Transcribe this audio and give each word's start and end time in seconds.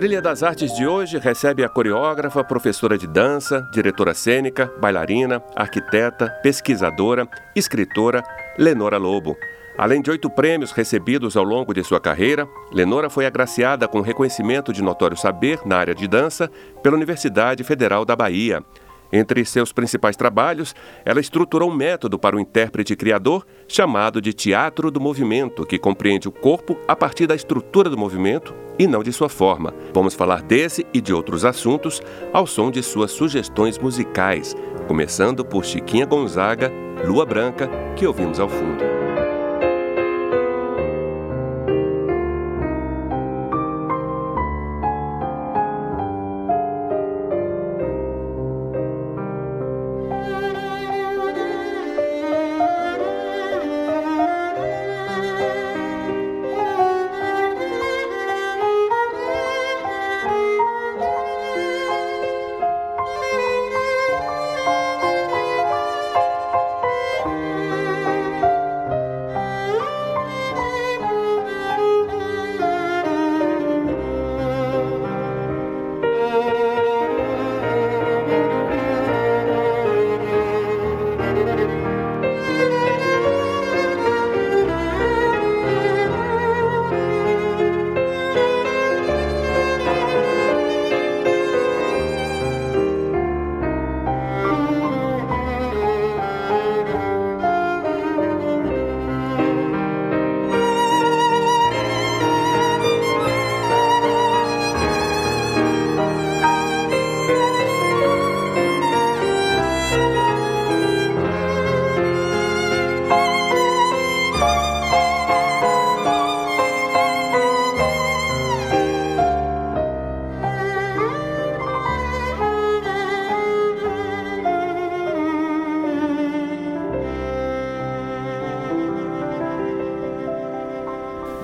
Trilha 0.00 0.22
das 0.22 0.42
Artes 0.42 0.74
de 0.74 0.86
hoje 0.86 1.18
recebe 1.18 1.62
a 1.62 1.68
coreógrafa, 1.68 2.42
professora 2.42 2.96
de 2.96 3.06
dança, 3.06 3.68
diretora 3.70 4.14
cênica, 4.14 4.72
bailarina, 4.80 5.42
arquiteta, 5.54 6.30
pesquisadora, 6.42 7.28
escritora, 7.54 8.24
Lenora 8.56 8.96
Lobo. 8.96 9.36
Além 9.76 10.00
de 10.00 10.10
oito 10.10 10.30
prêmios 10.30 10.72
recebidos 10.72 11.36
ao 11.36 11.44
longo 11.44 11.74
de 11.74 11.84
sua 11.84 12.00
carreira, 12.00 12.48
Lenora 12.72 13.10
foi 13.10 13.26
agraciada 13.26 13.86
com 13.86 14.00
reconhecimento 14.00 14.72
de 14.72 14.82
notório 14.82 15.18
saber 15.18 15.60
na 15.66 15.76
área 15.76 15.94
de 15.94 16.08
dança 16.08 16.50
pela 16.82 16.96
Universidade 16.96 17.62
Federal 17.62 18.02
da 18.02 18.16
Bahia. 18.16 18.64
Entre 19.12 19.44
seus 19.44 19.72
principais 19.72 20.16
trabalhos, 20.16 20.74
ela 21.04 21.20
estruturou 21.20 21.70
um 21.70 21.74
método 21.74 22.18
para 22.18 22.36
o 22.36 22.40
intérprete 22.40 22.94
criador 22.94 23.46
chamado 23.66 24.20
de 24.20 24.32
Teatro 24.32 24.90
do 24.90 25.00
Movimento, 25.00 25.66
que 25.66 25.78
compreende 25.78 26.28
o 26.28 26.32
corpo 26.32 26.78
a 26.86 26.94
partir 26.94 27.26
da 27.26 27.34
estrutura 27.34 27.90
do 27.90 27.98
movimento 27.98 28.54
e 28.78 28.86
não 28.86 29.02
de 29.02 29.12
sua 29.12 29.28
forma. 29.28 29.74
Vamos 29.92 30.14
falar 30.14 30.42
desse 30.42 30.86
e 30.94 31.00
de 31.00 31.12
outros 31.12 31.44
assuntos 31.44 32.00
ao 32.32 32.46
som 32.46 32.70
de 32.70 32.82
suas 32.82 33.10
sugestões 33.10 33.78
musicais, 33.78 34.56
começando 34.86 35.44
por 35.44 35.64
Chiquinha 35.64 36.06
Gonzaga, 36.06 36.72
Lua 37.04 37.26
Branca, 37.26 37.68
que 37.96 38.06
ouvimos 38.06 38.40
ao 38.40 38.48
fundo. 38.48 38.99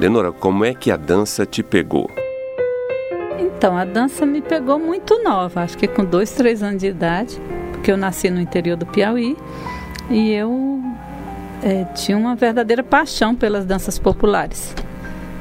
Lenora, 0.06 0.30
como 0.30 0.64
é 0.64 0.72
que 0.72 0.92
a 0.92 0.96
dança 0.96 1.44
te 1.44 1.64
pegou? 1.64 2.08
Então, 3.40 3.76
a 3.76 3.84
dança 3.84 4.24
me 4.24 4.40
pegou 4.40 4.78
muito 4.78 5.20
nova, 5.24 5.62
acho 5.62 5.76
que 5.76 5.88
com 5.88 6.04
dois, 6.04 6.30
três 6.30 6.62
anos 6.62 6.78
de 6.78 6.86
idade, 6.86 7.42
porque 7.72 7.90
eu 7.90 7.96
nasci 7.96 8.30
no 8.30 8.40
interior 8.40 8.76
do 8.76 8.86
Piauí 8.86 9.36
e 10.08 10.30
eu 10.32 10.80
é, 11.60 11.82
tinha 11.86 12.16
uma 12.16 12.36
verdadeira 12.36 12.84
paixão 12.84 13.34
pelas 13.34 13.64
danças 13.64 13.98
populares. 13.98 14.72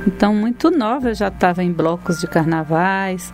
Então, 0.07 0.33
muito 0.33 0.71
nova, 0.71 1.09
eu 1.09 1.13
já 1.13 1.27
estava 1.27 1.63
em 1.63 1.71
blocos 1.71 2.19
de 2.19 2.25
carnavais. 2.25 3.31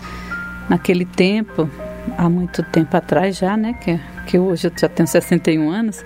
Naquele 0.67 1.05
tempo, 1.05 1.69
há 2.17 2.27
muito 2.27 2.61
tempo 2.61 2.97
atrás 2.97 3.37
já, 3.37 3.55
né? 3.55 3.71
Que, 3.71 3.97
que 4.25 4.37
hoje 4.37 4.67
eu 4.67 4.71
já 4.75 4.87
tenho 4.87 5.07
61 5.07 5.69
anos. 5.69 6.03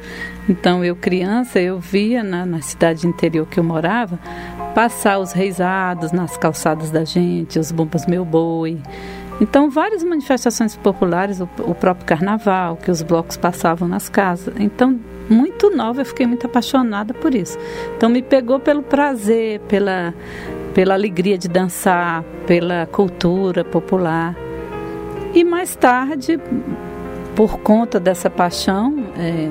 Então, 0.47 0.83
eu 0.83 0.95
criança, 0.95 1.59
eu 1.59 1.79
via 1.79 2.23
na, 2.23 2.45
na 2.45 2.61
cidade 2.61 3.07
interior 3.07 3.47
que 3.47 3.59
eu 3.59 3.63
morava 3.63 4.19
passar 4.73 5.19
os 5.19 5.31
reisados 5.31 6.11
nas 6.11 6.37
calçadas 6.37 6.91
da 6.91 7.05
gente, 7.05 7.57
os 7.57 7.71
bombas 7.71 8.05
meu 8.05 8.25
boi. 8.25 8.77
Então, 9.39 9.69
várias 9.69 10.03
manifestações 10.03 10.75
populares, 10.75 11.41
o, 11.41 11.49
o 11.59 11.75
próprio 11.75 12.05
carnaval, 12.05 12.77
que 12.77 12.89
os 12.89 13.01
blocos 13.01 13.35
passavam 13.35 13.87
nas 13.87 14.07
casas. 14.07 14.53
Então, 14.57 14.99
muito 15.29 15.75
nova, 15.75 16.01
eu 16.01 16.05
fiquei 16.05 16.25
muito 16.25 16.45
apaixonada 16.45 17.13
por 17.13 17.33
isso. 17.33 17.57
Então, 17.97 18.09
me 18.09 18.21
pegou 18.21 18.59
pelo 18.59 18.81
prazer, 18.81 19.59
pela, 19.61 20.13
pela 20.73 20.93
alegria 20.93 21.37
de 21.37 21.49
dançar, 21.49 22.23
pela 22.45 22.85
cultura 22.85 23.63
popular. 23.63 24.35
E 25.33 25.43
mais 25.43 25.75
tarde, 25.75 26.39
por 27.35 27.59
conta 27.59 27.99
dessa 27.99 28.29
paixão, 28.29 28.95
é, 29.17 29.49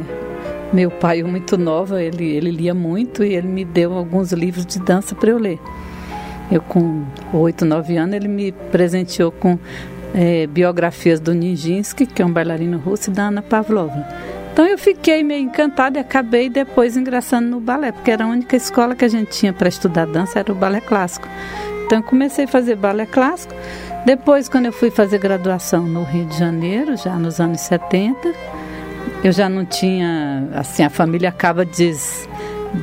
meu 0.73 0.91
pai, 0.91 1.23
muito 1.23 1.59
nova, 1.59 2.03
ele, 2.03 2.25
ele 2.25 2.51
lia 2.51 2.75
muito 2.75 3.23
e 3.23 3.35
ele 3.35 3.47
me 3.47 3.65
deu 3.65 3.93
alguns 3.93 4.33
livros 4.33 4.65
de 4.65 4.81
dança 4.81 5.15
para 5.15 5.31
eu 5.31 5.39
ler. 5.39 5.61
Eu, 6.51 6.61
com 6.61 7.05
oito, 7.33 7.65
nove 7.65 7.97
anos, 7.97 8.17
ele 8.17 8.29
me 8.29 8.53
presenteou 8.53 9.31
com 9.31 9.59
é, 10.15 10.47
biografias 10.47 11.21
do 11.21 11.35
Nijinsky, 11.35 12.07
que 12.07 12.23
é 12.23 12.27
um 12.27 12.33
bailarino 12.33 12.79
russo, 12.79 13.11
e 13.11 13.13
da 13.13 13.25
Ana 13.29 13.43
Pavlova. 13.43 14.07
Então 14.53 14.65
eu 14.67 14.79
fiquei 14.79 15.23
meio 15.25 15.43
encantada 15.43 15.99
e 15.99 16.01
acabei 16.01 16.49
depois 16.49 16.97
ingressando 16.97 17.49
no 17.49 17.61
balé, 17.61 17.93
porque 17.93 18.11
era 18.11 18.25
a 18.25 18.29
única 18.29 18.57
escola 18.57 18.95
que 18.95 19.05
a 19.05 19.09
gente 19.09 19.31
tinha 19.31 19.53
para 19.53 19.69
estudar 19.69 20.07
dança, 20.07 20.39
era 20.39 20.53
o 20.53 20.55
balé 20.55 20.81
clássico. 20.81 21.29
Então 21.85 22.01
comecei 22.01 22.45
a 22.45 22.49
fazer 22.49 22.77
balé 22.77 23.05
clássico. 23.05 23.55
Depois, 24.05 24.51
quando 24.51 24.67
eu 24.67 24.73
fui 24.73 24.91
fazer 24.91 25.19
graduação 25.19 25.87
no 25.87 26.03
Rio 26.03 26.27
de 26.27 26.39
Janeiro, 26.39 26.95
já 26.95 27.17
nos 27.17 27.41
anos 27.41 27.63
70, 27.63 28.35
eu 29.25 29.33
já 29.33 29.49
não 29.49 29.65
tinha, 29.65 30.47
assim, 30.55 30.83
a 30.83 30.91
família 30.91 31.31
acaba 31.31 31.65
des, 31.65 32.29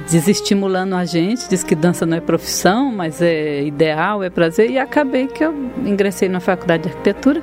desestimulando 0.09 0.95
a 0.95 1.05
gente, 1.05 1.47
diz 1.47 1.63
que 1.63 1.75
dança 1.75 2.07
não 2.07 2.17
é 2.17 2.19
profissão, 2.19 2.91
mas 2.91 3.21
é 3.21 3.63
ideal, 3.63 4.23
é 4.23 4.31
prazer, 4.31 4.71
e 4.71 4.79
acabei 4.79 5.27
que 5.27 5.45
eu 5.45 5.53
ingressei 5.85 6.27
na 6.27 6.39
faculdade 6.39 6.83
de 6.83 6.89
arquitetura, 6.89 7.39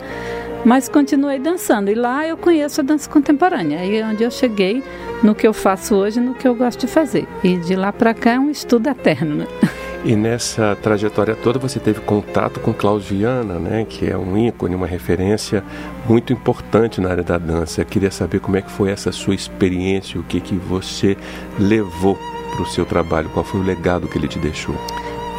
mas 0.64 0.88
continuei 0.88 1.38
dançando. 1.38 1.88
E 1.88 1.94
lá 1.94 2.26
eu 2.26 2.36
conheço 2.36 2.80
a 2.80 2.84
dança 2.84 3.08
contemporânea, 3.08 3.78
aí 3.78 3.98
é 3.98 4.04
onde 4.04 4.24
eu 4.24 4.30
cheguei 4.32 4.82
no 5.22 5.36
que 5.36 5.46
eu 5.46 5.52
faço 5.52 5.94
hoje, 5.94 6.18
no 6.18 6.34
que 6.34 6.48
eu 6.48 6.54
gosto 6.56 6.80
de 6.80 6.88
fazer. 6.88 7.28
E 7.44 7.56
de 7.58 7.76
lá 7.76 7.92
para 7.92 8.12
cá 8.12 8.32
é 8.32 8.38
um 8.40 8.50
estudo 8.50 8.88
eterno, 8.88 9.36
né? 9.36 9.46
E 10.04 10.14
nessa 10.14 10.76
trajetória 10.76 11.34
toda 11.34 11.58
você 11.58 11.80
teve 11.80 12.00
contato 12.00 12.60
com 12.60 12.72
Klaus 12.72 13.04
Viana, 13.04 13.58
né, 13.58 13.84
que 13.88 14.08
é 14.08 14.16
um 14.16 14.38
ícone, 14.38 14.74
uma 14.74 14.86
referência 14.86 15.64
muito 16.08 16.32
importante 16.32 17.00
na 17.00 17.10
área 17.10 17.24
da 17.24 17.36
dança. 17.36 17.80
Eu 17.80 17.86
queria 17.86 18.10
saber 18.10 18.40
como 18.40 18.56
é 18.56 18.62
que 18.62 18.70
foi 18.70 18.90
essa 18.90 19.10
sua 19.10 19.34
experiência, 19.34 20.20
o 20.20 20.22
que 20.22 20.40
que 20.40 20.54
você 20.54 21.16
levou 21.58 22.16
para 22.52 22.62
o 22.62 22.66
seu 22.66 22.86
trabalho, 22.86 23.28
qual 23.30 23.44
foi 23.44 23.60
o 23.60 23.64
legado 23.64 24.08
que 24.08 24.16
ele 24.16 24.28
te 24.28 24.38
deixou? 24.38 24.74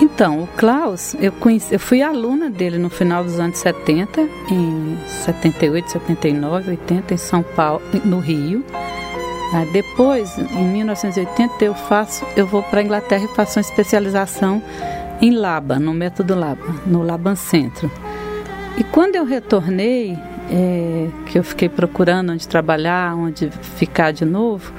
Então, 0.01 0.43
o 0.43 0.47
Klaus, 0.47 1.13
eu, 1.19 1.31
conheci, 1.31 1.73
eu 1.73 1.79
fui 1.79 2.01
aluna 2.01 2.49
dele 2.49 2.77
no 2.77 2.89
final 2.89 3.21
dos 3.21 3.37
anos 3.37 3.57
70, 3.57 4.21
em 4.49 4.97
78, 5.25 5.91
79, 5.91 6.71
80, 6.71 7.13
em 7.13 7.17
São 7.17 7.43
Paulo, 7.43 7.81
no 8.05 8.19
Rio. 8.19 8.63
Ah, 9.53 9.65
depois, 9.71 10.37
em 10.37 10.63
1980, 10.63 11.65
eu 11.65 11.73
faço, 11.73 12.25
eu 12.35 12.45
vou 12.45 12.61
para 12.61 12.81
a 12.81 12.83
Inglaterra 12.83 13.25
e 13.25 13.35
faço 13.35 13.57
uma 13.57 13.61
especialização 13.61 14.61
em 15.21 15.31
Laba, 15.31 15.79
no 15.79 15.93
método 15.93 16.35
Laba, 16.35 16.75
no 16.85 17.01
Laban 17.01 17.35
Centro. 17.35 17.91
E 18.77 18.83
quando 18.83 19.15
eu 19.15 19.25
retornei, 19.25 20.17
é, 20.51 21.07
que 21.25 21.37
eu 21.39 21.43
fiquei 21.43 21.67
procurando 21.67 22.31
onde 22.31 22.47
trabalhar, 22.47 23.15
onde 23.15 23.49
ficar 23.49 24.11
de 24.11 24.23
novo, 24.23 24.71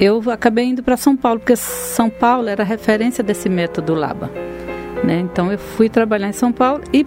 eu 0.00 0.22
acabei 0.30 0.64
indo 0.64 0.82
para 0.82 0.96
São 0.96 1.14
Paulo, 1.14 1.38
porque 1.38 1.54
São 1.54 2.08
Paulo 2.08 2.48
era 2.48 2.64
referência 2.64 3.22
desse 3.22 3.48
método 3.48 3.94
Laba. 3.94 4.30
Né? 5.04 5.20
Então 5.20 5.52
eu 5.52 5.58
fui 5.58 5.88
trabalhar 5.88 6.28
em 6.28 6.32
São 6.32 6.52
Paulo 6.52 6.82
e 6.92 7.06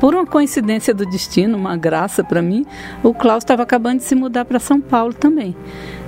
por 0.00 0.14
uma 0.14 0.24
coincidência 0.24 0.94
do 0.94 1.04
destino, 1.04 1.58
uma 1.58 1.76
graça 1.76 2.24
para 2.24 2.40
mim, 2.40 2.64
o 3.02 3.12
Klaus 3.12 3.44
estava 3.44 3.62
acabando 3.62 3.98
de 3.98 4.04
se 4.04 4.14
mudar 4.14 4.46
para 4.46 4.58
São 4.58 4.80
Paulo 4.80 5.12
também. 5.12 5.54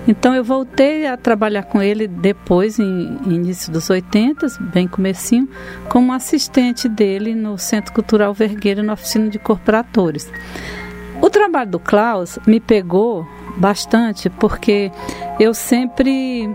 Então 0.06 0.34
eu 0.34 0.43
voltei 0.43 1.06
a 1.06 1.16
trabalhar 1.16 1.62
com 1.62 1.81
ele 1.81 2.08
depois, 2.08 2.78
em, 2.78 3.19
início 3.26 3.72
dos 3.72 3.88
80, 3.88 4.46
bem 4.60 4.88
comecinho, 4.88 5.49
como 5.88 6.12
assistente 6.12 6.88
dele 6.88 7.34
no 7.34 7.56
Centro 7.56 7.93
Cultural 7.93 8.34
Vergueira, 8.34 8.82
na 8.82 8.94
oficina 8.94 9.28
de 9.28 9.38
corporatores. 9.38 10.31
O 11.20 11.31
trabalho 11.31 11.70
do 11.70 11.78
Klaus 11.78 12.38
me 12.46 12.58
pegou 12.58 13.26
bastante 13.56 14.28
porque 14.28 14.90
eu 15.38 15.54
sempre 15.54 16.50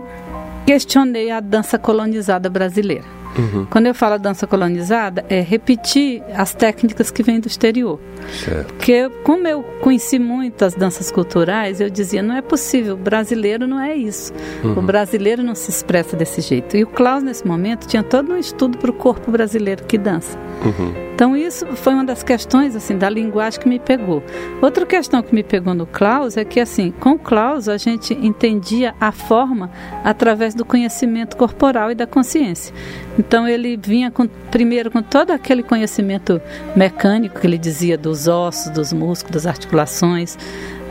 questionei 0.66 1.32
a 1.32 1.40
dança 1.40 1.80
colonizada 1.80 2.50
brasileira. 2.50 3.17
Uhum. 3.38 3.66
Quando 3.70 3.88
eu 3.88 3.94
falo 3.94 4.18
dança 4.18 4.48
colonizada, 4.48 5.26
é 5.30 5.42
repetir 5.42 6.24
as 6.34 6.54
técnicas 6.54 7.12
que 7.12 7.24
vêm 7.24 7.40
do 7.40 7.48
exterior. 7.48 8.00
Certo. 8.44 8.74
Porque 8.74 9.10
como 9.24 9.48
eu 9.48 9.64
conheci 9.82 10.20
muitas 10.20 10.74
danças 10.74 11.12
culturais, 11.12 11.80
eu 11.80 11.90
dizia, 11.90 12.22
não 12.22 12.36
é 12.36 12.42
possível, 12.42 12.96
o 12.96 12.98
brasileiro 12.98 13.68
não 13.68 13.80
é 13.80 13.96
isso. 13.96 14.34
Uhum. 14.64 14.80
O 14.80 14.82
brasileiro 14.82 15.44
não 15.44 15.56
se 15.56 15.70
expressa 15.70 16.16
desse 16.16 16.42
jeito. 16.42 16.76
E 16.76 16.84
o 16.84 16.88
Klaus, 16.88 17.24
nesse 17.24 17.46
momento, 17.48 17.88
tinha 17.88 18.04
todo 18.04 18.34
um 18.34 18.38
estudo 18.38 18.78
para 18.78 18.92
o 18.92 18.94
corpo 18.94 19.32
brasileiro 19.32 19.84
que 19.84 19.98
dança. 19.98 20.38
Uhum. 20.66 21.08
Então 21.18 21.36
isso 21.36 21.66
foi 21.78 21.94
uma 21.94 22.06
das 22.06 22.22
questões 22.22 22.76
assim 22.76 22.96
da 22.96 23.10
linguagem 23.10 23.60
que 23.60 23.68
me 23.68 23.80
pegou. 23.80 24.22
Outra 24.62 24.86
questão 24.86 25.24
que 25.24 25.34
me 25.34 25.42
pegou 25.42 25.74
no 25.74 25.88
Klaus 25.88 26.38
é 26.38 26.46
que 26.46 26.60
assim, 26.60 26.94
com 27.00 27.14
o 27.14 27.18
Klaus 27.18 27.68
a 27.68 27.76
gente 27.76 28.14
entendia 28.14 28.94
a 29.02 29.12
forma 29.12 29.72
através 30.04 30.54
do 30.54 30.64
conhecimento 30.64 31.36
corporal 31.36 31.92
e 31.92 31.96
da 31.96 32.06
consciência. 32.06 32.72
Então 33.18 33.48
ele 33.48 33.78
vinha 33.78 34.12
com, 34.12 34.28
primeiro 34.28 34.92
com 34.92 35.02
todo 35.02 35.32
aquele 35.32 35.64
conhecimento 35.64 36.42
mecânico 36.76 37.40
que 37.40 37.48
ele 37.48 37.58
dizia 37.58 37.98
dos 37.98 38.28
ossos, 38.28 38.72
dos 38.72 38.94
músculos, 38.94 39.44
das 39.44 39.46
articulações. 39.46 40.38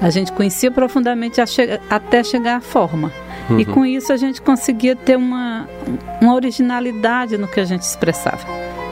A 0.00 0.11
gente 0.11 0.32
conhecia 0.32 0.70
profundamente 0.70 1.40
até 1.88 2.23
chegar 2.23 2.56
à 2.56 2.61
forma. 2.61 3.12
Uhum. 3.49 3.61
E 3.61 3.64
com 3.64 3.87
isso 3.87 4.12
a 4.12 4.17
gente 4.17 4.43
conseguia 4.43 4.96
ter 4.96 5.17
uma, 5.17 5.69
uma 6.20 6.34
originalidade 6.34 7.38
no 7.38 7.46
que 7.46 7.61
a 7.61 7.64
gente 7.64 7.82
expressava. 7.82 8.44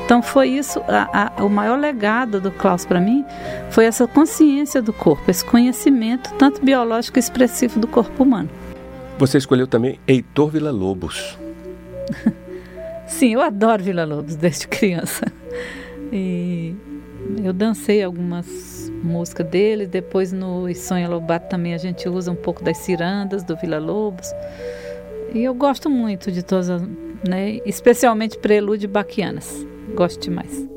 Então 0.04 0.22
foi 0.22 0.50
isso, 0.50 0.81
a, 0.86 1.32
a, 1.38 1.44
o 1.44 1.48
maior 1.48 1.78
legado 1.78 2.38
do 2.38 2.50
Klaus 2.50 2.84
para 2.84 3.00
mim 3.00 3.25
foi 3.70 3.86
essa 3.86 4.06
consciência 4.06 4.82
do 4.82 4.92
corpo, 4.92 5.31
esse 5.31 5.42
conhecimento 5.42 6.31
tanto 6.34 6.62
biológico 6.62 7.19
e 7.19 7.20
expressivo 7.20 7.81
do 7.81 7.86
corpo 7.86 8.22
humano. 8.22 8.50
Você 9.19 9.38
escolheu 9.38 9.66
também 9.66 9.98
Heitor 10.06 10.50
Villa-Lobos. 10.50 11.38
Sim, 13.06 13.34
eu 13.34 13.40
adoro 13.40 13.82
Villa-Lobos 13.82 14.36
desde 14.36 14.66
criança. 14.68 15.26
E 16.12 16.74
eu 17.42 17.52
dancei 17.52 18.02
algumas 18.02 18.90
músicas 19.02 19.46
dele, 19.46 19.86
depois 19.86 20.32
no 20.32 20.72
Sonha 20.74 21.08
Lobato 21.08 21.48
também 21.48 21.74
a 21.74 21.78
gente 21.78 22.08
usa 22.08 22.30
um 22.30 22.36
pouco 22.36 22.62
das 22.62 22.78
cirandas 22.78 23.42
do 23.42 23.56
Villa-Lobos. 23.56 24.32
E 25.34 25.42
eu 25.42 25.54
gosto 25.54 25.90
muito 25.90 26.30
de 26.30 26.42
todas, 26.42 26.68
né, 27.26 27.58
especialmente 27.66 28.38
Prelúdio 28.38 28.86
e 28.86 28.88
Baquianas. 28.88 29.66
Gosto 29.94 30.20
demais. 30.20 30.73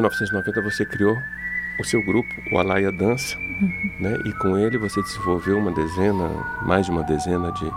1990 0.00 0.60
você 0.62 0.84
criou 0.84 1.16
o 1.78 1.84
seu 1.84 2.02
grupo, 2.04 2.28
o 2.52 2.58
Alaia 2.58 2.92
Dança, 2.92 3.38
uhum. 3.38 3.90
né? 4.00 4.18
E 4.26 4.32
com 4.34 4.56
ele 4.56 4.76
você 4.76 5.02
desenvolveu 5.02 5.58
uma 5.58 5.70
dezena, 5.70 6.28
mais 6.62 6.86
de 6.86 6.92
uma 6.92 7.02
dezena 7.02 7.52
de, 7.52 7.70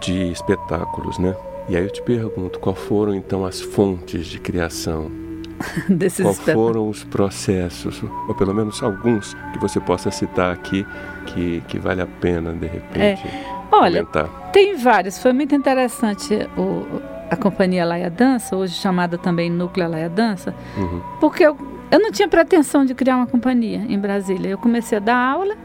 de 0.00 0.32
espetáculos, 0.32 1.18
né? 1.18 1.34
E 1.68 1.76
aí 1.76 1.84
eu 1.84 1.90
te 1.90 2.02
pergunto, 2.02 2.58
qual 2.58 2.74
foram 2.74 3.14
então 3.14 3.44
as 3.44 3.60
fontes 3.60 4.26
de 4.26 4.40
criação? 4.40 5.10
Desses 5.88 6.24
qual 6.24 6.34
foram 6.34 6.88
os 6.88 7.04
processos, 7.04 8.02
ou 8.28 8.34
pelo 8.34 8.54
menos 8.54 8.82
alguns 8.82 9.34
que 9.52 9.58
você 9.58 9.78
possa 9.78 10.10
citar 10.10 10.52
aqui 10.52 10.86
que, 11.26 11.62
que 11.68 11.78
vale 11.78 12.00
a 12.00 12.06
pena 12.06 12.52
de 12.52 12.66
repente 12.66 13.26
é. 13.26 13.60
Olha, 13.72 14.04
comentar. 14.04 14.50
tem 14.52 14.76
vários. 14.76 15.18
Foi 15.18 15.32
muito 15.32 15.54
interessante 15.54 16.34
o, 16.56 16.99
a 17.30 17.36
companhia 17.36 17.84
Laia 17.84 18.10
Dança, 18.10 18.56
hoje 18.56 18.74
chamada 18.74 19.16
também 19.16 19.48
Núcleo 19.48 19.88
Laia 19.88 20.08
Dança, 20.08 20.54
uhum. 20.76 21.00
porque 21.20 21.44
eu 21.44 21.56
eu 21.90 21.98
não 21.98 22.12
tinha 22.12 22.28
pretensão 22.28 22.84
de 22.84 22.94
criar 22.94 23.16
uma 23.16 23.26
companhia 23.26 23.84
em 23.88 23.98
Brasília. 23.98 24.50
Eu 24.50 24.58
comecei 24.58 24.98
a 24.98 25.00
dar 25.00 25.16
aula, 25.16 25.56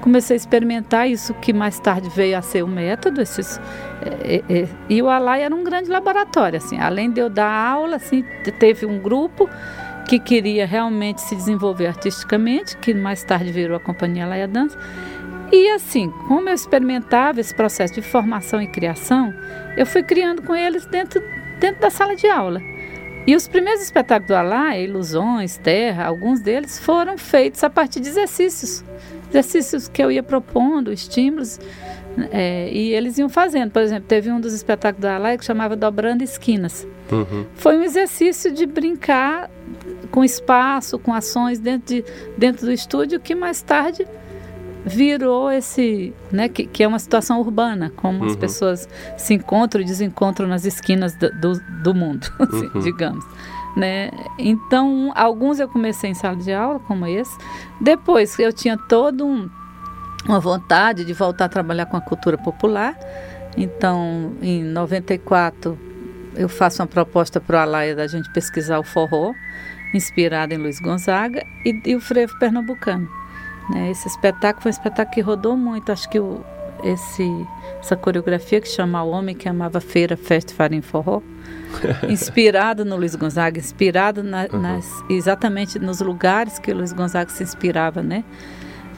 comecei 0.00 0.34
a 0.34 0.38
experimentar 0.38 1.08
isso 1.08 1.34
que 1.34 1.52
mais 1.52 1.78
tarde 1.78 2.08
veio 2.08 2.38
a 2.38 2.42
ser 2.42 2.62
o 2.62 2.66
método. 2.66 3.20
Esses, 3.20 3.60
é, 4.00 4.42
é, 4.48 4.62
é 4.62 4.68
e 4.88 5.02
o 5.02 5.10
Alai 5.10 5.42
era 5.42 5.54
um 5.54 5.62
grande 5.62 5.90
laboratório. 5.90 6.56
Assim, 6.56 6.78
além 6.78 7.10
de 7.10 7.20
eu 7.20 7.28
dar 7.28 7.50
aula, 7.50 7.96
assim, 7.96 8.24
teve 8.58 8.86
um 8.86 8.98
grupo 8.98 9.48
que 10.08 10.18
queria 10.18 10.66
realmente 10.66 11.20
se 11.20 11.36
desenvolver 11.36 11.86
artisticamente, 11.86 12.76
que 12.78 12.94
mais 12.94 13.22
tarde 13.22 13.52
virou 13.52 13.76
a 13.76 13.80
companhia 13.80 14.26
Laia 14.26 14.48
Dança. 14.48 14.78
E 15.54 15.70
assim, 15.70 16.10
como 16.26 16.48
eu 16.48 16.54
experimentava 16.54 17.40
esse 17.40 17.54
processo 17.54 17.94
de 17.94 18.02
formação 18.02 18.60
e 18.60 18.66
criação, 18.66 19.32
eu 19.76 19.86
fui 19.86 20.02
criando 20.02 20.42
com 20.42 20.52
eles 20.52 20.84
dentro, 20.86 21.22
dentro 21.60 21.80
da 21.80 21.90
sala 21.90 22.16
de 22.16 22.26
aula. 22.26 22.60
E 23.24 23.36
os 23.36 23.46
primeiros 23.46 23.80
espetáculos 23.80 24.26
do 24.26 24.34
Alá, 24.34 24.76
Ilusões, 24.76 25.56
Terra, 25.56 26.06
alguns 26.06 26.40
deles 26.40 26.80
foram 26.80 27.16
feitos 27.16 27.62
a 27.62 27.70
partir 27.70 28.00
de 28.00 28.08
exercícios. 28.08 28.84
Exercícios 29.30 29.86
que 29.86 30.02
eu 30.02 30.10
ia 30.10 30.24
propondo, 30.24 30.92
estímulos, 30.92 31.60
é, 32.32 32.68
e 32.72 32.92
eles 32.92 33.16
iam 33.18 33.28
fazendo. 33.28 33.70
Por 33.70 33.80
exemplo, 33.80 34.06
teve 34.08 34.32
um 34.32 34.40
dos 34.40 34.54
espetáculos 34.54 35.02
do 35.02 35.06
Alá 35.06 35.38
que 35.38 35.44
chamava 35.44 35.76
Dobrando 35.76 36.24
Esquinas. 36.24 36.84
Uhum. 37.12 37.46
Foi 37.54 37.78
um 37.78 37.84
exercício 37.84 38.50
de 38.50 38.66
brincar 38.66 39.48
com 40.10 40.24
espaço, 40.24 40.98
com 40.98 41.14
ações 41.14 41.60
dentro, 41.60 41.94
de, 41.94 42.04
dentro 42.36 42.66
do 42.66 42.72
estúdio, 42.72 43.20
que 43.20 43.36
mais 43.36 43.62
tarde 43.62 44.04
virou 44.84 45.50
esse, 45.50 46.12
né, 46.30 46.48
que, 46.48 46.66
que 46.66 46.82
é 46.82 46.88
uma 46.88 46.98
situação 46.98 47.40
urbana, 47.40 47.90
como 47.96 48.20
uhum. 48.20 48.26
as 48.30 48.36
pessoas 48.36 48.88
se 49.16 49.34
encontram 49.34 49.80
e 49.80 49.84
desencontram 49.84 50.46
nas 50.46 50.64
esquinas 50.64 51.14
do, 51.14 51.30
do, 51.40 51.60
do 51.82 51.94
mundo, 51.94 52.26
assim, 52.38 52.70
uhum. 52.74 52.80
digamos. 52.80 53.24
Né? 53.76 54.10
Então, 54.38 55.10
alguns 55.16 55.58
eu 55.58 55.68
comecei 55.68 56.10
em 56.10 56.14
sala 56.14 56.36
de 56.36 56.52
aula, 56.52 56.78
como 56.80 57.06
esse. 57.06 57.36
Depois, 57.80 58.38
eu 58.38 58.52
tinha 58.52 58.76
todo 58.76 59.26
um, 59.26 59.48
uma 60.26 60.38
vontade 60.38 61.04
de 61.04 61.12
voltar 61.12 61.46
a 61.46 61.48
trabalhar 61.48 61.86
com 61.86 61.96
a 61.96 62.00
cultura 62.00 62.38
popular. 62.38 62.94
Então, 63.56 64.32
em 64.40 64.62
94, 64.62 65.78
eu 66.36 66.48
faço 66.48 66.82
uma 66.82 66.86
proposta 66.86 67.40
para 67.40 67.56
o 67.56 67.60
Alaia 67.60 67.96
da 67.96 68.06
gente 68.06 68.32
pesquisar 68.32 68.78
o 68.78 68.84
forró, 68.84 69.32
inspirado 69.92 70.54
em 70.54 70.58
Luiz 70.58 70.78
Gonzaga, 70.78 71.44
e, 71.64 71.80
e 71.84 71.96
o 71.96 72.00
frevo 72.00 72.38
pernambucano. 72.38 73.23
Né? 73.70 73.90
Esse 73.90 74.08
espetáculo 74.08 74.62
foi 74.62 74.70
um 74.70 74.74
espetáculo 74.74 75.14
que 75.14 75.20
rodou 75.20 75.56
muito. 75.56 75.90
Acho 75.90 76.08
que 76.08 76.18
o, 76.18 76.44
esse, 76.82 77.46
essa 77.80 77.96
coreografia 77.96 78.60
que 78.60 78.68
chama 78.68 79.02
O 79.02 79.10
Homem 79.10 79.34
que 79.34 79.48
Amava 79.48 79.80
Feira, 79.80 80.16
Festa 80.16 80.52
Farinha 80.54 80.82
Forró, 80.82 81.22
inspirado 82.08 82.84
no 82.84 82.96
Luiz 82.96 83.14
Gonzaga, 83.14 83.58
inspirado 83.58 84.22
na, 84.22 84.46
uhum. 84.52 84.60
nas, 84.60 85.04
exatamente 85.08 85.78
nos 85.78 86.00
lugares 86.00 86.58
que 86.58 86.70
o 86.70 86.76
Luiz 86.76 86.92
Gonzaga 86.92 87.30
se 87.30 87.42
inspirava, 87.42 88.02
né? 88.02 88.24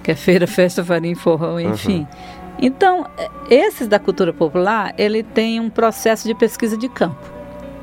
Que 0.02 0.12
é 0.12 0.14
Feira, 0.14 0.46
Festa, 0.46 0.84
Farinha 0.84 1.16
Forró, 1.16 1.58
enfim. 1.58 2.00
Uhum. 2.00 2.46
Então, 2.58 3.06
esses 3.50 3.86
da 3.86 3.98
cultura 3.98 4.32
popular, 4.32 4.94
ele 4.96 5.22
tem 5.22 5.60
um 5.60 5.68
processo 5.68 6.26
de 6.26 6.34
pesquisa 6.34 6.76
de 6.76 6.88
campo. 6.88 7.20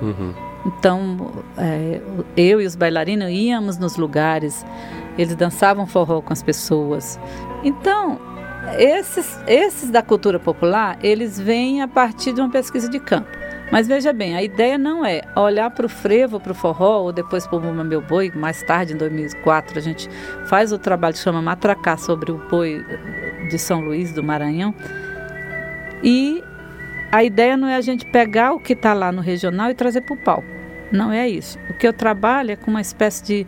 Uhum. 0.02 0.34
Então, 0.66 1.32
é, 1.58 2.02
eu 2.36 2.62
e 2.62 2.66
os 2.66 2.76
bailarinos 2.76 3.30
íamos 3.30 3.78
nos 3.78 3.98
lugares, 3.98 4.66
eles 5.18 5.36
dançavam 5.36 5.86
forró 5.86 6.22
com 6.22 6.34
as 6.34 6.44
pessoas. 6.44 7.20
Então, 7.64 8.20
esses, 8.78 9.40
esses 9.48 9.90
da 9.90 10.02
cultura 10.02 10.40
popular, 10.40 10.98
eles 11.02 11.40
vêm 11.40 11.82
a 11.82 11.88
partir 11.88 12.34
de 12.34 12.42
uma 12.42 12.50
pesquisa 12.50 12.90
de 12.90 13.00
campo. 13.00 13.30
Mas 13.72 13.88
veja 13.88 14.14
bem, 14.14 14.36
a 14.36 14.44
ideia 14.44 14.78
não 14.78 15.04
é 15.04 15.22
olhar 15.36 15.70
para 15.72 15.86
o 15.86 15.90
frevo, 15.90 16.40
para 16.40 16.52
o 16.52 16.56
forró, 16.56 17.02
ou 17.02 17.12
depois 17.12 17.48
para 17.48 17.58
o 17.58 17.60
Bumba 17.60 17.84
Meu 17.84 18.02
Boi, 18.02 18.32
mais 18.36 18.62
tarde, 18.64 18.94
em 18.94 18.98
2004, 18.98 19.80
a 19.80 19.82
gente 19.82 20.10
faz 20.46 20.72
o 20.72 20.78
trabalho 20.78 21.16
que 21.16 21.20
chama 21.20 21.42
Matracar 21.42 21.98
sobre 21.98 22.32
o 22.32 22.38
boi 22.50 22.86
de 23.50 23.58
São 23.58 23.82
Luís, 23.82 24.14
do 24.14 24.24
Maranhão. 24.24 24.76
E 26.04 26.44
a 27.12 27.24
ideia 27.24 27.58
não 27.58 27.68
é 27.68 27.76
a 27.76 27.82
gente 27.82 28.06
pegar 28.06 28.54
o 28.54 28.60
que 28.60 28.74
está 28.74 28.94
lá 28.94 29.12
no 29.12 29.22
regional 29.22 29.72
e 29.72 29.74
trazer 29.74 30.02
para 30.02 30.14
o 30.14 30.18
palco. 30.18 30.48
Não 30.92 31.12
é 31.12 31.28
isso. 31.28 31.58
O 31.70 31.74
que 31.74 31.88
eu 31.88 31.94
trabalho 31.94 32.52
é 32.52 32.56
com 32.56 32.70
uma 32.70 32.82
espécie 32.82 33.24
de 33.24 33.48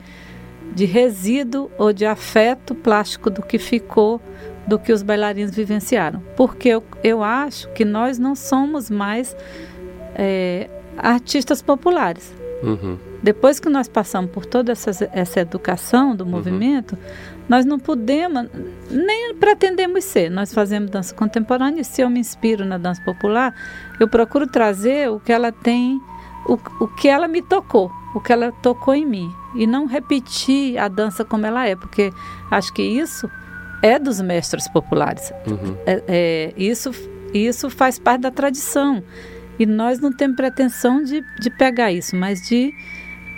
de 0.73 0.85
resíduo 0.85 1.69
ou 1.77 1.93
de 1.93 2.05
afeto 2.05 2.73
plástico 2.75 3.29
do 3.29 3.41
que 3.41 3.57
ficou 3.57 4.21
do 4.67 4.79
que 4.79 4.91
os 4.91 5.03
bailarinos 5.03 5.55
vivenciaram. 5.55 6.21
Porque 6.35 6.69
eu, 6.69 6.83
eu 7.03 7.23
acho 7.23 7.69
que 7.69 7.85
nós 7.85 8.17
não 8.17 8.35
somos 8.35 8.89
mais 8.89 9.35
é, 10.15 10.69
artistas 10.97 11.61
populares. 11.61 12.33
Uhum. 12.63 12.97
Depois 13.21 13.59
que 13.59 13.69
nós 13.69 13.87
passamos 13.87 14.31
por 14.31 14.45
toda 14.45 14.71
essa, 14.71 14.91
essa 15.11 15.39
educação 15.39 16.15
do 16.15 16.23
uhum. 16.23 16.31
movimento, 16.31 16.97
nós 17.47 17.63
não 17.65 17.77
podemos, 17.77 18.47
nem 18.89 19.35
pretendemos 19.35 20.03
ser. 20.03 20.29
Nós 20.31 20.53
fazemos 20.53 20.89
dança 20.89 21.13
contemporânea 21.13 21.81
e 21.81 21.85
se 21.85 22.01
eu 22.01 22.09
me 22.09 22.19
inspiro 22.19 22.65
na 22.65 22.77
dança 22.77 23.01
popular, 23.03 23.53
eu 23.99 24.07
procuro 24.07 24.47
trazer 24.47 25.09
o 25.11 25.19
que 25.19 25.31
ela 25.31 25.51
tem, 25.51 26.01
o, 26.47 26.53
o 26.83 26.87
que 26.87 27.07
ela 27.07 27.27
me 27.27 27.41
tocou 27.41 27.91
o 28.15 28.21
que 28.21 28.31
ela 28.31 28.51
tocou 28.61 28.93
em 28.93 29.05
mim 29.05 29.29
e 29.53 29.67
não 29.67 29.85
repetir 29.85 30.77
a 30.77 30.87
dança 30.87 31.25
como 31.25 31.45
ela 31.45 31.67
é, 31.67 31.75
porque 31.75 32.11
acho 32.49 32.73
que 32.73 32.81
isso 32.81 33.29
é 33.81 33.99
dos 33.99 34.21
mestres 34.21 34.67
populares. 34.69 35.31
Uhum. 35.45 35.77
É, 35.85 36.03
é, 36.07 36.53
isso, 36.57 36.91
isso 37.33 37.69
faz 37.69 37.99
parte 37.99 38.21
da 38.21 38.31
tradição 38.31 39.03
e 39.59 39.65
nós 39.65 39.99
não 39.99 40.11
temos 40.11 40.37
pretensão 40.37 41.03
de, 41.03 41.21
de 41.39 41.49
pegar 41.49 41.91
isso, 41.91 42.15
mas 42.15 42.39
de 42.47 42.73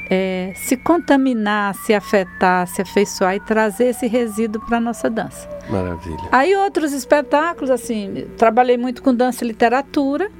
é, 0.10 0.54
se 0.56 0.78
contaminar, 0.78 1.74
se 1.76 1.94
afetar, 1.94 2.68
se 2.68 2.82
afeiçoar 2.82 3.36
e 3.36 3.40
trazer 3.40 3.88
esse 3.88 4.08
resíduo 4.08 4.62
para 4.66 4.78
a 4.78 4.82
nossa 4.82 5.10
dança. 5.10 5.50
Maravilha. 5.70 6.30
Aí 6.32 6.56
outros 6.56 6.94
espetáculos, 6.94 7.70
assim, 7.70 8.28
trabalhei 8.38 8.78
muito 8.78 9.02
com 9.02 9.14
dança 9.14 9.44
e 9.44 9.48
literatura, 9.48 10.32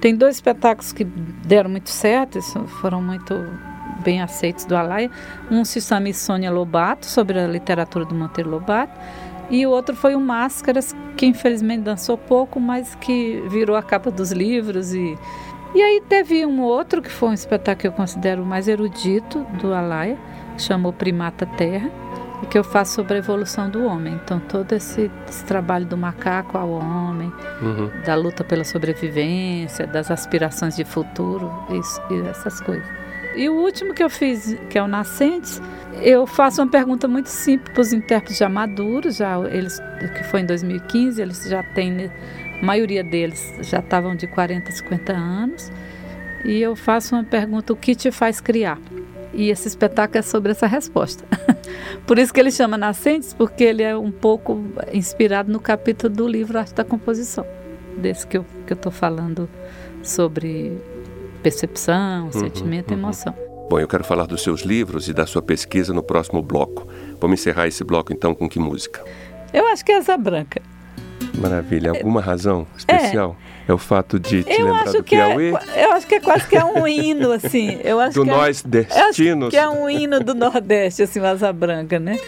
tem 0.00 0.14
dois 0.14 0.36
espetáculos 0.36 0.92
que 0.92 1.04
deram 1.04 1.70
muito 1.70 1.90
certo, 1.90 2.40
foram 2.80 3.02
muito 3.02 3.34
bem 4.04 4.22
aceitos 4.22 4.64
do 4.64 4.76
Alaia. 4.76 5.10
Um 5.50 5.64
se 5.64 5.80
chama 5.80 6.12
Sônia 6.12 6.50
Lobato, 6.50 7.06
sobre 7.06 7.38
a 7.38 7.46
literatura 7.46 8.04
do 8.04 8.14
Monteiro 8.14 8.50
Lobato. 8.50 8.98
E 9.50 9.66
o 9.66 9.70
outro 9.70 9.96
foi 9.96 10.14
o 10.14 10.20
Máscaras, 10.20 10.94
que 11.16 11.26
infelizmente 11.26 11.82
dançou 11.82 12.16
pouco, 12.18 12.60
mas 12.60 12.94
que 12.96 13.42
virou 13.48 13.76
a 13.76 13.82
capa 13.82 14.10
dos 14.10 14.30
livros. 14.30 14.92
E, 14.92 15.18
e 15.74 15.82
aí 15.82 16.02
teve 16.06 16.44
um 16.44 16.60
outro, 16.60 17.02
que 17.02 17.10
foi 17.10 17.30
um 17.30 17.34
espetáculo 17.34 17.80
que 17.80 17.86
eu 17.88 17.92
considero 17.92 18.44
mais 18.44 18.68
erudito 18.68 19.44
do 19.60 19.72
Alaia, 19.72 20.18
chamou 20.56 20.92
Primata 20.92 21.46
Terra 21.46 21.90
que 22.46 22.58
eu 22.58 22.64
faço 22.64 22.94
sobre 22.94 23.14
a 23.14 23.18
evolução 23.18 23.68
do 23.68 23.84
homem. 23.84 24.14
Então, 24.14 24.38
todo 24.38 24.72
esse, 24.72 25.10
esse 25.28 25.44
trabalho 25.44 25.86
do 25.86 25.96
macaco 25.96 26.56
ao 26.56 26.70
homem, 26.70 27.32
uhum. 27.60 27.90
da 28.04 28.14
luta 28.14 28.44
pela 28.44 28.64
sobrevivência, 28.64 29.86
das 29.86 30.10
aspirações 30.10 30.76
de 30.76 30.84
futuro, 30.84 31.52
isso, 31.70 32.00
e 32.10 32.28
essas 32.28 32.60
coisas. 32.60 32.86
E 33.36 33.48
o 33.48 33.54
último 33.54 33.94
que 33.94 34.02
eu 34.02 34.10
fiz, 34.10 34.56
que 34.70 34.78
é 34.78 34.82
o 34.82 34.88
Nascentes, 34.88 35.60
eu 36.02 36.26
faço 36.26 36.60
uma 36.62 36.70
pergunta 36.70 37.06
muito 37.06 37.28
simples 37.28 37.72
para 37.72 37.80
os 37.80 37.92
intérpretes 37.92 38.38
já 38.38 38.48
maduros, 38.48 39.16
já 39.16 39.38
eles, 39.48 39.80
que 40.16 40.24
foi 40.24 40.40
em 40.40 40.46
2015, 40.46 41.20
eles 41.20 41.44
já 41.44 41.62
têm, 41.62 42.10
a 42.60 42.64
maioria 42.64 43.04
deles 43.04 43.54
já 43.62 43.78
estavam 43.80 44.16
de 44.16 44.26
40, 44.26 44.70
50 44.72 45.12
anos. 45.12 45.72
E 46.44 46.60
eu 46.60 46.74
faço 46.76 47.14
uma 47.14 47.24
pergunta: 47.24 47.72
o 47.72 47.76
que 47.76 47.94
te 47.94 48.10
faz 48.10 48.40
criar? 48.40 48.78
E 49.38 49.50
esse 49.50 49.68
espetáculo 49.68 50.18
é 50.18 50.22
sobre 50.22 50.50
essa 50.50 50.66
resposta. 50.66 51.24
Por 52.04 52.18
isso 52.18 52.34
que 52.34 52.40
ele 52.40 52.50
chama 52.50 52.76
Nascentes, 52.76 53.32
porque 53.32 53.62
ele 53.62 53.84
é 53.84 53.96
um 53.96 54.10
pouco 54.10 54.60
inspirado 54.92 55.52
no 55.52 55.60
capítulo 55.60 56.12
do 56.12 56.26
livro 56.26 56.58
Arte 56.58 56.74
da 56.74 56.82
Composição, 56.82 57.46
desse 57.96 58.26
que 58.26 58.36
eu 58.36 58.44
estou 58.68 58.90
falando 58.90 59.48
sobre 60.02 60.76
percepção, 61.40 62.24
uhum, 62.24 62.32
sentimento 62.32 62.90
uhum. 62.90 62.96
e 62.96 63.00
emoção. 63.00 63.34
Bom, 63.70 63.78
eu 63.78 63.86
quero 63.86 64.02
falar 64.02 64.26
dos 64.26 64.42
seus 64.42 64.62
livros 64.62 65.08
e 65.08 65.12
da 65.12 65.24
sua 65.24 65.40
pesquisa 65.40 65.94
no 65.94 66.02
próximo 66.02 66.42
bloco. 66.42 66.88
Vamos 67.20 67.38
encerrar 67.38 67.68
esse 67.68 67.84
bloco 67.84 68.12
então 68.12 68.34
com 68.34 68.48
que 68.48 68.58
música? 68.58 69.04
Eu 69.54 69.68
acho 69.68 69.84
que 69.84 69.92
é 69.92 69.98
Asa 69.98 70.16
Branca. 70.16 70.60
Maravilha. 71.40 71.90
Alguma 71.90 72.20
razão 72.20 72.66
especial? 72.76 73.36
É, 73.66 73.70
é 73.70 73.74
o 73.74 73.78
fato 73.78 74.18
de 74.18 74.42
te 74.42 74.52
eu 74.52 74.66
lembrar 74.66 74.82
acho 74.82 74.92
do 74.94 75.02
que 75.04 75.14
é- 75.16 75.26
Piauí? 75.26 75.52
É, 75.74 75.84
eu 75.84 75.92
acho 75.92 76.06
que 76.06 76.14
é 76.16 76.20
quase 76.20 76.46
que 76.46 76.56
é 76.56 76.64
um 76.64 76.86
hino, 76.86 77.32
assim. 77.32 77.78
Eu 77.84 78.00
acho 78.00 78.14
do 78.14 78.24
que 78.24 78.30
nós 78.30 78.64
é, 78.64 78.78
eu 78.78 78.80
acho 78.82 79.08
destinos? 79.08 79.50
que 79.50 79.56
é 79.56 79.68
um 79.68 79.88
hino 79.88 80.20
do 80.20 80.34
Nordeste, 80.34 81.02
assim, 81.02 81.20
o 81.20 81.26
Asa 81.26 81.52
Branca, 81.52 81.98
né? 81.98 82.18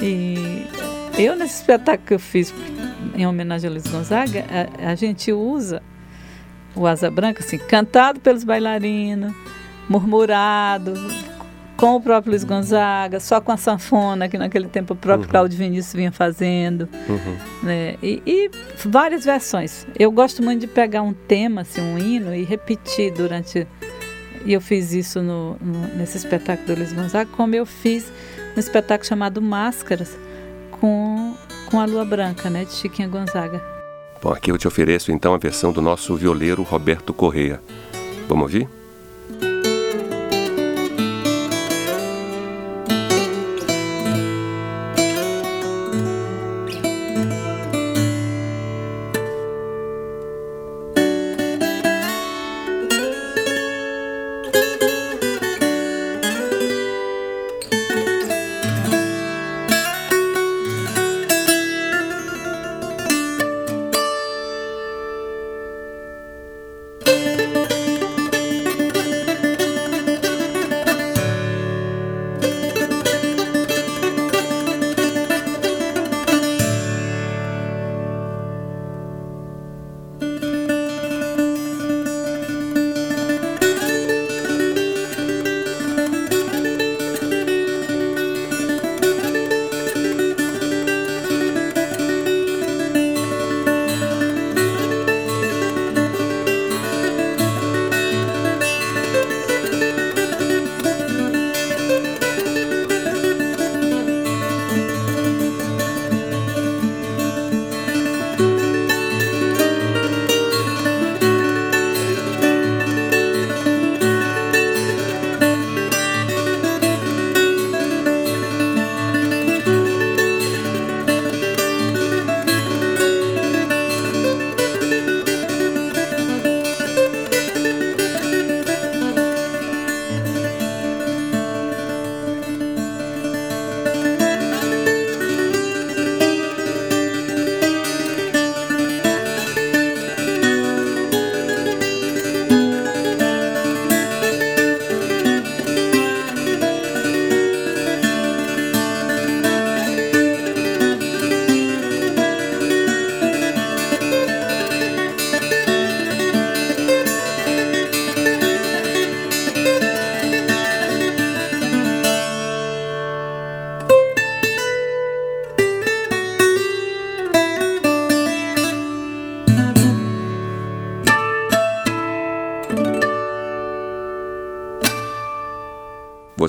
E 0.00 0.66
eu, 1.18 1.36
nesse 1.36 1.56
espetáculo 1.56 2.06
que 2.06 2.14
eu 2.14 2.18
fiz 2.18 2.52
em 3.14 3.26
homenagem 3.26 3.68
a 3.68 3.72
Luiz 3.72 3.86
Gonzaga, 3.86 4.44
a, 4.82 4.90
a 4.90 4.94
gente 4.94 5.32
usa 5.32 5.82
o 6.74 6.86
Asa 6.86 7.10
Branca, 7.10 7.42
assim, 7.44 7.58
cantado 7.58 8.20
pelos 8.20 8.44
bailarinos, 8.44 9.34
murmurado, 9.88 10.94
com 11.82 11.96
o 11.96 12.00
próprio 12.00 12.30
Luiz 12.30 12.44
Gonzaga, 12.44 13.18
só 13.18 13.40
com 13.40 13.50
a 13.50 13.56
sanfona, 13.56 14.28
que 14.28 14.38
naquele 14.38 14.68
tempo 14.68 14.94
o 14.94 14.96
próprio 14.96 15.24
Uhum. 15.26 15.30
Cláudio 15.32 15.58
Vinícius 15.58 15.92
vinha 15.92 16.12
fazendo, 16.12 16.88
Uhum. 17.08 17.36
né? 17.64 17.96
E, 18.00 18.22
e 18.24 18.50
várias 18.86 19.24
versões. 19.24 19.84
Eu 19.98 20.12
gosto 20.12 20.44
muito 20.44 20.60
de 20.60 20.68
pegar 20.68 21.02
um 21.02 21.12
tema, 21.12 21.62
assim, 21.62 21.80
um 21.80 21.98
hino, 21.98 22.32
e 22.32 22.44
repetir 22.44 23.12
durante. 23.12 23.66
E 24.46 24.52
eu 24.52 24.60
fiz 24.60 24.92
isso 24.92 25.20
no, 25.20 25.56
no- 25.60 25.88
nesse 25.96 26.16
espetáculo 26.18 26.68
do 26.68 26.74
Luiz 26.76 26.92
Gonzaga, 26.92 27.28
como 27.36 27.52
eu 27.56 27.66
fiz 27.66 28.12
no 28.54 28.60
espetáculo 28.60 29.08
chamado 29.08 29.42
Máscaras, 29.42 30.16
com, 30.80 31.34
com 31.68 31.80
a 31.80 31.84
Lua 31.84 32.04
Branca, 32.04 32.48
né? 32.48 32.64
De 32.64 32.74
Chiquinha 32.74 33.08
Gonzaga. 33.08 33.60
Bom, 34.22 34.30
aqui 34.32 34.52
eu 34.52 34.56
te 34.56 34.68
ofereço 34.68 35.10
então 35.10 35.34
a 35.34 35.36
versão 35.36 35.72
do 35.72 35.82
nosso 35.82 36.14
violeiro 36.14 36.62
Roberto 36.62 37.12
Correia. 37.12 37.60
Vamos 38.28 38.44
ouvir? 38.44 38.68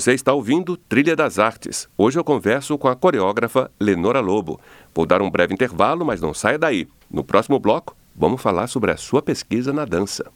Você 0.04 0.12
está 0.12 0.34
ouvindo 0.34 0.76
Trilha 0.76 1.16
das 1.16 1.38
Artes. 1.38 1.88
Hoje 1.96 2.18
eu 2.18 2.22
converso 2.22 2.76
com 2.76 2.88
a 2.88 2.94
coreógrafa 2.94 3.70
Lenora 3.80 4.20
Lobo. 4.20 4.60
Vou 4.94 5.06
dar 5.06 5.22
um 5.22 5.30
breve 5.30 5.54
intervalo, 5.54 6.04
mas 6.04 6.20
não 6.20 6.34
saia 6.34 6.58
daí. 6.58 6.86
No 7.10 7.24
próximo 7.24 7.58
bloco, 7.58 7.96
vamos 8.14 8.42
falar 8.42 8.66
sobre 8.66 8.90
a 8.90 8.98
sua 8.98 9.22
pesquisa 9.22 9.72
na 9.72 9.86
dança. 9.86 10.30